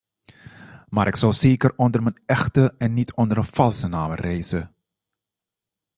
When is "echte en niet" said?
2.25-3.13